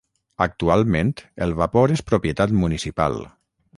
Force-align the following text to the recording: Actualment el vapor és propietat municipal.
Actualment 0.45 1.11
el 1.47 1.53
vapor 1.59 1.93
és 1.97 2.03
propietat 2.13 2.57
municipal. 2.63 3.19